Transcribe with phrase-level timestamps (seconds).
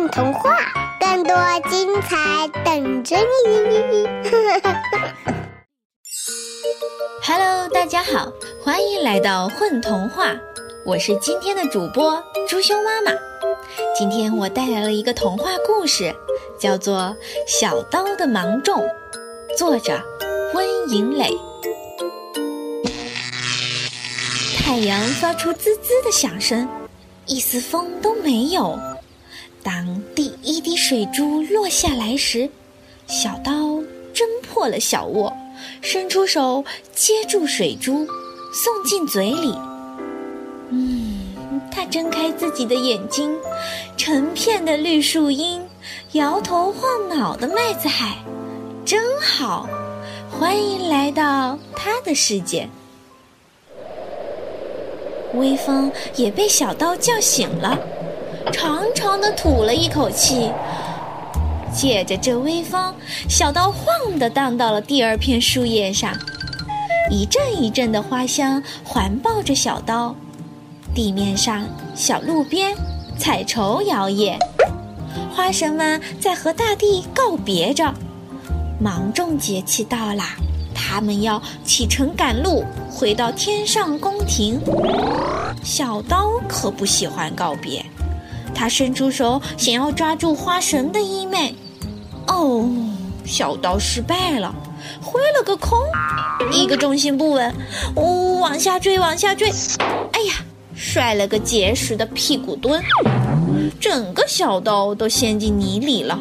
[0.00, 0.56] 混童话，
[0.98, 1.36] 更多
[1.68, 4.08] 精彩等着你。
[7.22, 8.32] Hello，大家好，
[8.64, 10.34] 欢迎来到混童话，
[10.86, 12.18] 我是今天的主播
[12.48, 13.12] 朱兄妈妈。
[13.94, 16.16] 今天我带来了一个童话故事，
[16.58, 16.96] 叫做
[17.46, 18.82] 《小刀的芒种》，
[19.58, 20.02] 作者
[20.54, 21.36] 温银磊。
[24.56, 26.66] 太阳发出滋滋的响声，
[27.26, 28.78] 一丝风都没有。
[29.62, 32.48] 当第一滴水珠落下来时，
[33.06, 33.52] 小刀
[34.14, 35.32] 挣破了小窝，
[35.82, 38.06] 伸出手接住水珠，
[38.52, 39.54] 送进嘴里。
[40.70, 43.36] 嗯，他睁开自己的眼睛，
[43.96, 45.60] 成片的绿树荫，
[46.12, 48.16] 摇头晃脑的麦子海，
[48.84, 49.68] 真好！
[50.30, 52.68] 欢迎来到他的世界。
[55.34, 57.78] 微风也被小刀叫醒了，
[58.50, 60.50] 长长的吐了一口气。
[61.72, 62.92] 借着这微风，
[63.28, 66.12] 小刀晃地荡到了第二片树叶上，
[67.10, 70.14] 一阵一阵的花香环抱着小刀。
[70.92, 72.76] 地面上，小路边，
[73.16, 74.36] 彩绸摇曳，
[75.32, 77.94] 花神们在和大地告别着。
[78.80, 80.34] 芒种节气到啦，
[80.74, 84.60] 他们要启程赶路，回到天上宫廷。
[85.62, 87.84] 小刀可不喜欢告别，
[88.54, 91.54] 他伸出手想要抓住花神的衣袂，
[92.26, 92.68] 哦，
[93.24, 94.54] 小刀失败了，
[95.02, 95.78] 挥了个空，
[96.52, 97.54] 一个重心不稳，
[97.96, 99.50] 呜、往下坠，往下坠，
[100.12, 100.34] 哎呀，
[100.74, 102.82] 摔了个结实的屁股墩，
[103.80, 106.18] 整个小刀都陷进泥里了。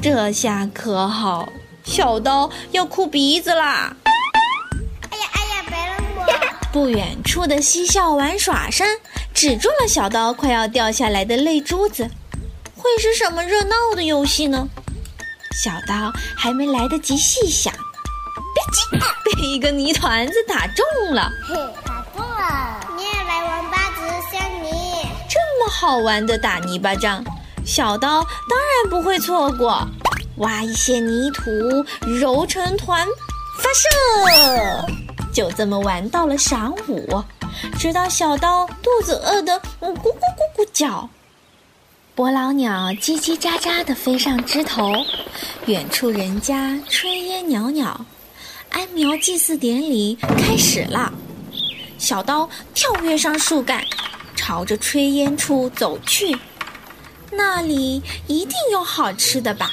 [0.00, 1.48] 这下可好，
[1.84, 3.94] 小刀要哭鼻子啦！
[5.10, 6.26] 哎呀哎呀，别扔我！
[6.72, 8.86] 不远处的嬉笑玩耍声
[9.42, 12.08] 止住了小刀快要掉下来的泪珠子。
[12.76, 14.68] 会是什么热闹的游戏呢？
[15.60, 17.80] 小刀还没来得及细想，吧
[18.72, 19.00] 唧，
[19.34, 21.28] 被一个泥团子打中了。
[21.42, 22.80] 嘿，打中了！
[22.96, 25.08] 你也来玩吧，只是像你。
[25.28, 27.24] 这么好玩的打泥巴仗，
[27.66, 29.84] 小刀当然不会错过。
[30.36, 31.50] 挖一些泥土，
[32.06, 33.04] 揉成团，
[33.58, 34.86] 发射！
[35.32, 37.24] 就这么玩到了晌午，
[37.78, 41.08] 直到小刀肚子饿得咕咕咕咕叫。
[42.14, 44.92] 伯劳鸟叽叽喳喳地飞上枝头，
[45.66, 48.04] 远处人家炊烟袅袅，
[48.68, 51.12] 安苗祭祀典礼开始了。
[51.98, 53.82] 小刀跳跃上树干，
[54.36, 56.36] 朝着炊烟处走去，
[57.30, 59.70] 那里一定有好吃的吧。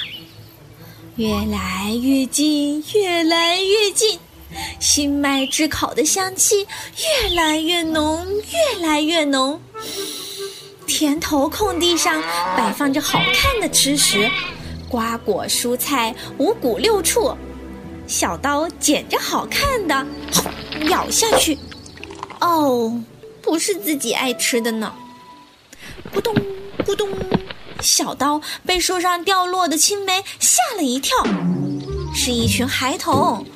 [1.16, 4.18] 越来越近，越来越近，
[4.92, 9.60] 新麦炙烤的香气越来越浓，越来越浓。
[10.84, 12.20] 田头空地上
[12.56, 14.28] 摆放着好看的吃食，
[14.88, 17.32] 瓜果蔬菜五谷六畜。
[18.08, 20.04] 小刀捡着好看的，
[20.88, 21.56] 咬下去。
[22.40, 23.00] 哦，
[23.40, 24.92] 不是自己爱吃的呢。
[26.12, 26.34] 咕咚
[26.84, 27.08] 咕咚，
[27.80, 31.16] 小刀被树上掉落的青梅吓了一跳，
[32.12, 33.46] 是一群孩童，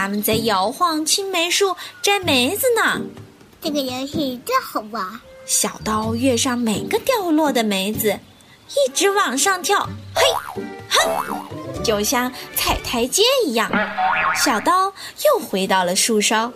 [0.00, 3.02] 他们在摇晃青梅树摘梅子呢。
[3.60, 5.06] 这个游戏真好玩。
[5.44, 8.18] 小刀跃上每个掉落的梅子，
[8.70, 10.22] 一直往上跳，嘿，
[10.88, 13.70] 哼，就像踩台阶一样。
[14.42, 16.50] 小刀又回到了树梢。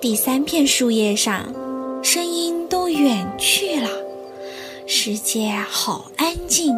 [0.00, 1.54] 第三片树叶上，
[2.02, 3.88] 声音都远去了，
[4.88, 6.74] 世界好安静。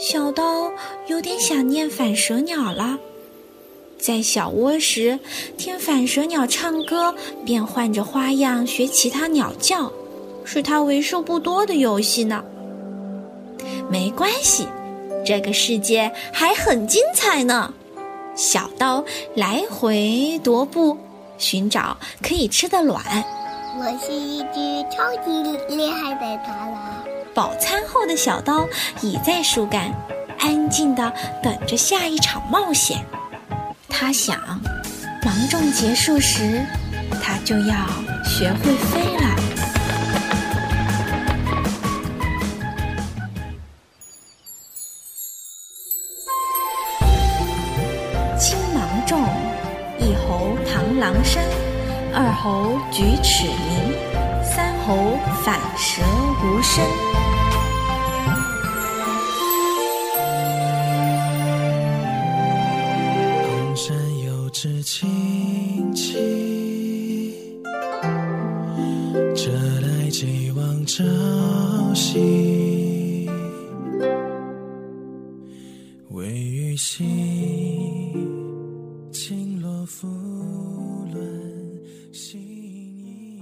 [0.00, 0.72] 小刀
[1.06, 2.98] 有点想念反舌鸟了。
[3.98, 5.18] 在小窝时，
[5.56, 9.90] 听反舌鸟唱歌，便换着花样学其他鸟叫，
[10.44, 12.44] 是它为数不多的游戏呢。
[13.90, 14.66] 没关系，
[15.24, 17.72] 这个世界还很精彩呢。
[18.34, 19.02] 小刀
[19.34, 20.98] 来回踱步，
[21.38, 23.02] 寻找可以吃的卵。
[23.78, 25.42] 我是一只超级
[25.74, 27.04] 厉害的螳螂。
[27.32, 28.66] 饱餐后的小刀
[29.00, 29.92] 倚在树干，
[30.38, 31.12] 安静地
[31.42, 32.98] 等着下一场冒险。
[33.96, 34.36] 他想，
[35.24, 36.60] 芒种结束时，
[37.22, 37.76] 他就要
[38.24, 39.36] 学会飞了。
[48.36, 49.22] 青芒种，
[50.00, 51.40] 一猴螳螂身，
[52.12, 53.94] 二猴举齿鸣，
[54.42, 56.02] 三猴反舌
[56.42, 56.84] 无声。
[65.24, 67.62] 轻轻
[69.34, 69.50] 这
[69.80, 71.02] 来寄望朝
[71.94, 73.28] 夕
[76.10, 77.04] 微雨细
[79.10, 80.06] 轻落拂
[81.12, 81.22] 乱
[82.12, 83.40] 心意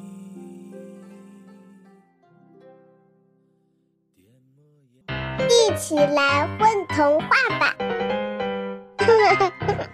[5.48, 7.28] 一起来混童话
[7.58, 7.76] 吧。